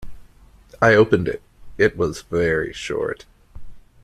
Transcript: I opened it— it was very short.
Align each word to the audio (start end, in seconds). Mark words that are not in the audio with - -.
I 0.81 0.95
opened 0.95 1.27
it— 1.27 1.43
it 1.77 1.95
was 1.95 2.23
very 2.23 2.73
short. 2.73 3.25